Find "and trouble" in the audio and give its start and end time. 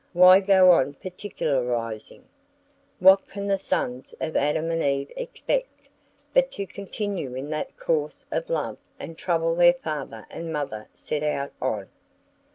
8.99-9.53